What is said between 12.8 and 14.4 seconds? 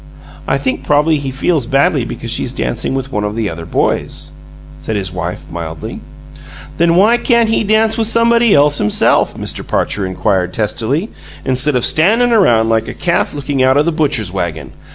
a calf looking out of the butcher's